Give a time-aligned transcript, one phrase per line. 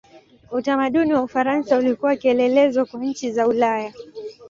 [0.51, 3.93] Utamaduni wa Ufaransa ulikuwa kielelezo kwa nchi za Ulaya.